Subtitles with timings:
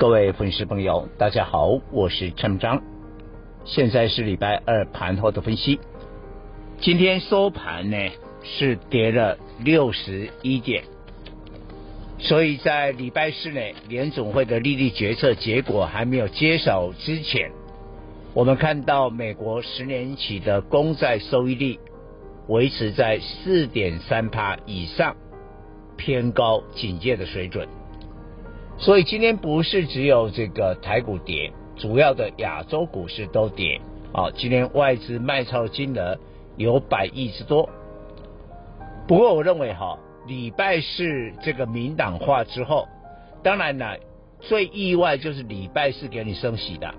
[0.00, 2.82] 各位粉丝朋友，大家好，我是陈章。
[3.66, 5.78] 现在是礼拜二盘后的分析。
[6.80, 7.98] 今天收盘呢
[8.42, 10.84] 是跌了六十一点，
[12.18, 17.50] 所以在礼拜四呢，联总会的利率决策结果还没有揭晓之前，
[18.32, 21.78] 我们看到美国十年期的公债收益率
[22.48, 25.14] 维持在四点三趴以上，
[25.98, 27.68] 偏高警戒的水准。
[28.80, 33.78] 所以今天不是只有这个台股跌，主要的亚洲股市都跌。
[34.12, 36.18] 啊，今天外资卖超金额
[36.56, 37.68] 有百亿之多。
[39.06, 42.88] 不过我认为哈，礼拜四这个民党化之后，
[43.42, 43.86] 当然呢，
[44.40, 46.94] 最意外就是礼拜四给你升息的。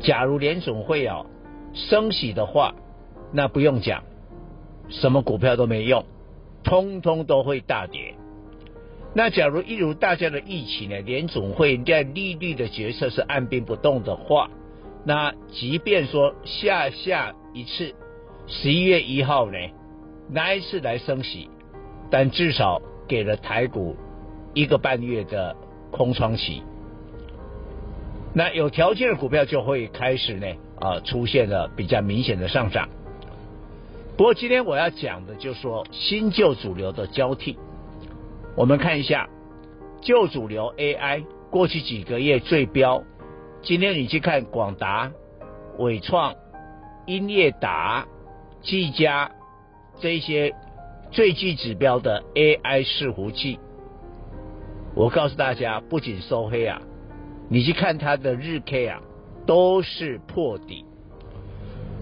[0.00, 1.26] 假如联总会啊
[1.74, 2.74] 升息的话，
[3.30, 4.02] 那不用讲，
[4.88, 6.04] 什么股票都没用，
[6.64, 8.14] 通通都会大跌。
[9.14, 14.50] 那假如一如大家的预期呢，联总会在利率的决策是按兵不动的话，
[15.04, 17.94] 那即便说下下一次
[18.46, 19.58] 十一月一号呢，
[20.30, 21.48] 那一次来升息，
[22.10, 23.96] 但至少给了台股
[24.54, 25.56] 一个半月的
[25.90, 26.62] 空窗期。
[28.34, 30.46] 那有条件的股票就会开始呢
[30.78, 32.88] 啊出现了比较明显的上涨。
[34.16, 37.58] 不过今天我要讲的就是说新旧主流的交替。
[38.58, 39.28] 我们看一下
[40.00, 43.04] 旧主流 AI 过去几个月最标，
[43.62, 45.12] 今天你去看广达、
[45.78, 46.34] 伟创、
[47.06, 48.04] 英业达、
[48.60, 49.30] 技嘉
[50.00, 50.56] 这些
[51.12, 53.60] 最具指标的 AI 伺服器，
[54.96, 56.82] 我告诉大家，不仅收黑啊，
[57.48, 59.00] 你去看它的日 K 啊，
[59.46, 60.84] 都是破底。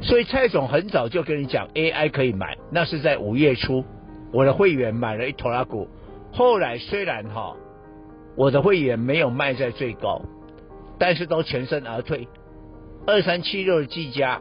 [0.00, 3.84] 所以蔡总很早就跟你讲 AI 可以买，那是在五月初，
[4.32, 5.86] 我的会员买了一拖拉股。
[6.32, 7.56] 后来虽然哈，
[8.36, 10.20] 我的会员没有卖在最高，
[10.98, 12.28] 但是都全身而退。
[13.06, 14.40] 二三七六的技嘉，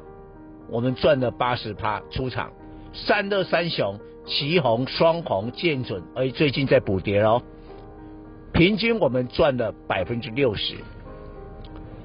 [0.70, 2.52] 我们赚了八十趴出场。
[2.94, 7.42] 三二三雄、旗红、双红、建准，哎，最近在补跌哦。
[8.54, 10.76] 平均我们赚了百分之六十。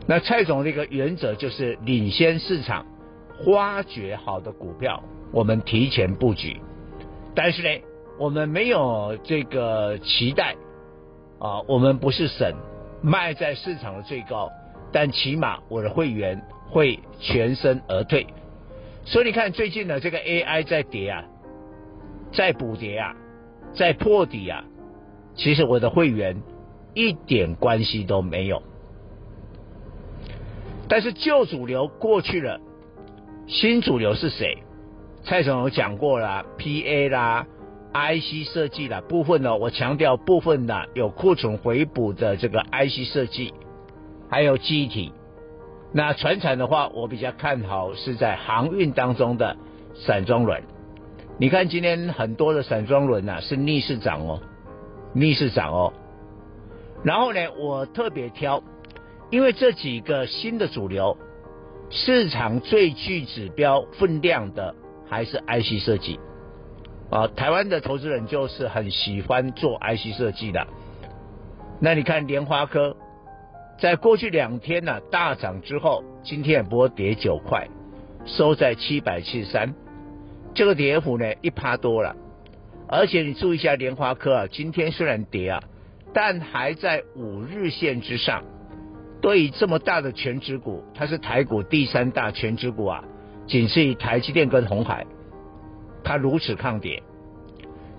[0.06, 2.84] 那蔡总的一个原则就是领先市场，
[3.46, 6.60] 挖掘好的股票，我们提前布局。
[7.34, 7.68] 但是呢，
[8.20, 10.54] 我们没有这个期待
[11.38, 12.54] 啊，我们不是省
[13.00, 14.50] 卖在市场的最高，
[14.92, 18.26] 但起码我的会员会全身而退。
[19.06, 21.24] 所以你看最近的这个 AI 在跌啊，
[22.30, 23.16] 在补跌啊，
[23.72, 24.64] 在破底啊，
[25.34, 26.42] 其实我的会员
[26.92, 28.62] 一点关系都没有。
[30.90, 32.60] 但是旧主流过去了，
[33.46, 34.58] 新主流是谁？
[35.24, 37.46] 蔡总有讲过了，PA 啦。
[37.92, 43.52] IC 设计的部分呢，我强调部分呢有库存回补的这个 IC 设计，
[44.28, 45.12] 还有记忆体。
[45.92, 49.56] 那传产的话，我比较看好是在航运当中的
[49.94, 50.62] 散装轮。
[51.36, 54.40] 你看今天很多的散装轮呐是逆势涨哦，
[55.14, 55.92] 逆势涨哦。
[57.02, 58.62] 然后呢，我特别挑，
[59.30, 61.16] 因为这几个新的主流，
[61.90, 64.74] 市场最具指标分量的
[65.08, 66.20] 还是 IC 设计。
[67.10, 70.66] 啊，台湾的投资人就是很喜欢做 IC 设计的。
[71.80, 72.96] 那你看联发科，
[73.78, 77.66] 在过去两天呢、大涨之后，今天也不过跌九块，
[78.26, 79.74] 收在七百七十三，
[80.54, 82.14] 这个跌幅呢一趴多了。
[82.86, 85.62] 而且你注意一下联发科啊，今天虽然跌啊，
[86.14, 88.44] 但还在五日线之上。
[89.20, 93.04] 对于这么大的权值股，它是台股第三大权值股啊，
[93.46, 95.06] 仅次于台积电跟红海。
[96.02, 97.02] 它如此抗跌，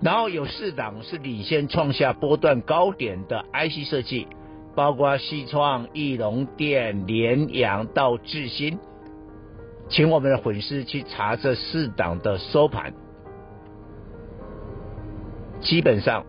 [0.02, 4.28] 然后有四档是领先创下波段高点的 IC 设计，
[4.76, 8.80] 包括西创、义隆电、联阳到智新，
[9.90, 12.94] 请我们的粉丝去查这四档的收盘，
[15.60, 16.26] 基本上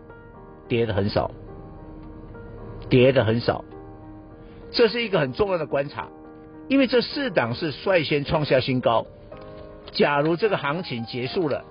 [0.69, 1.31] 跌的很少，
[2.89, 3.65] 跌的很少，
[4.71, 6.09] 这是一个很重要的观察，
[6.69, 9.07] 因为这四档是率先创下新高。
[9.93, 11.65] 假如这个行情结束了，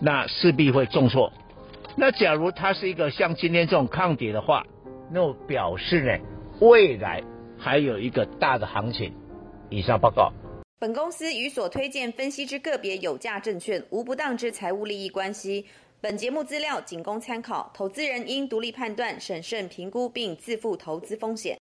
[0.00, 1.32] 那势必会重挫。
[1.96, 4.66] 那假如它是一个像今天这种抗跌的话，
[5.10, 6.24] 那我表示呢，
[6.60, 7.22] 未来
[7.58, 9.14] 还有一个大的行情。
[9.70, 10.32] 以上报告。
[10.78, 15.64] 本公司与所推荐分析之个别有价证券无不当之财务利益关系。
[16.02, 21.52] 本节目资料仅供参考，投资人应独立判断、审慎评估并自负投资风险。